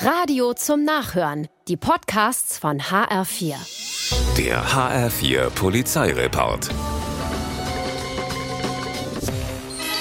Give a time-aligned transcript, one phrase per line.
[0.00, 1.46] Radio zum Nachhören.
[1.68, 3.54] Die Podcasts von HR4.
[4.36, 6.68] Der HR4 Polizeireport.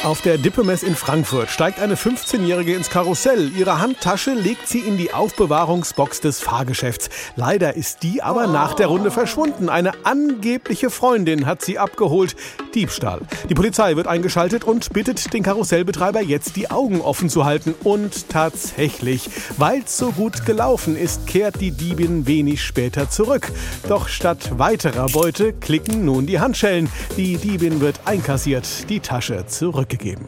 [0.03, 3.51] Auf der Dippemess in Frankfurt steigt eine 15-Jährige ins Karussell.
[3.55, 7.09] Ihre Handtasche legt sie in die Aufbewahrungsbox des Fahrgeschäfts.
[7.37, 9.69] Leider ist die aber nach der Runde verschwunden.
[9.69, 12.35] Eine angebliche Freundin hat sie abgeholt.
[12.75, 13.21] Diebstahl.
[13.49, 17.75] Die Polizei wird eingeschaltet und bittet den Karussellbetreiber jetzt die Augen offen zu halten.
[17.83, 23.51] Und tatsächlich, weil's so gut gelaufen ist, kehrt die Diebin wenig später zurück.
[23.87, 26.89] Doch statt weiterer Beute klicken nun die Handschellen.
[27.17, 30.25] Die Diebin wird einkassiert, die Tasche zurückgegeben.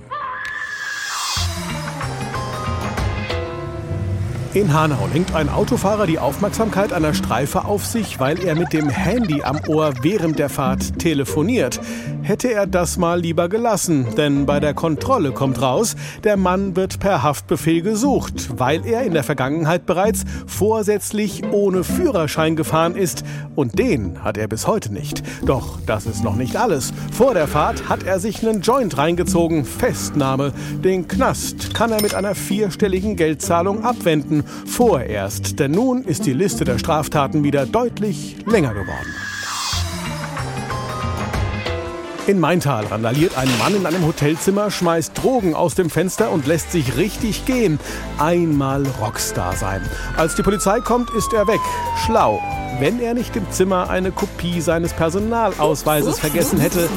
[4.55, 8.87] In Hanau lenkt ein Autofahrer die Aufmerksamkeit einer Streife auf sich, weil er mit dem
[8.87, 11.81] Handy am Ohr während der Fahrt telefoniert.
[12.21, 16.99] Hätte er das mal lieber gelassen, denn bei der Kontrolle kommt raus, der Mann wird
[16.99, 23.77] per Haftbefehl gesucht, weil er in der Vergangenheit bereits vorsätzlich ohne Führerschein gefahren ist und
[23.77, 25.21] den hat er bis heute nicht.
[25.45, 26.93] Doch das ist noch nicht alles.
[27.11, 30.53] Vor der Fahrt hat er sich einen Joint reingezogen, Festnahme.
[30.83, 36.65] Den Knast kann er mit einer vierstelligen Geldzahlung abwenden vorerst, denn nun ist die Liste
[36.65, 39.13] der Straftaten wieder deutlich länger geworden.
[42.27, 46.71] In Maintal randaliert ein Mann in einem Hotelzimmer, schmeißt Drogen aus dem Fenster und lässt
[46.71, 47.79] sich richtig gehen.
[48.17, 49.87] Einmal Rockstar sein.
[50.17, 51.59] Als die Polizei kommt, ist er weg.
[52.03, 52.41] Schlau.
[52.79, 56.89] Wenn er nicht im Zimmer eine Kopie seines Personalausweises vergessen hätte,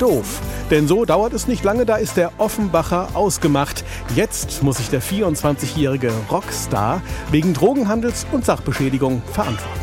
[0.00, 0.40] doof.
[0.70, 3.84] Denn so dauert es nicht lange, da ist der Offenbacher ausgemacht.
[4.14, 9.80] Jetzt muss sich der 24-jährige Rockstar wegen Drogenhandels und Sachbeschädigung verantworten.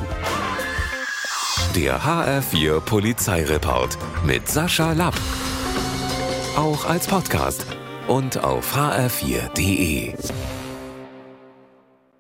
[1.76, 5.14] Der HR4 Polizeireport mit Sascha Lapp.
[6.58, 7.66] Auch als Podcast
[8.08, 10.16] und auf hr4.de.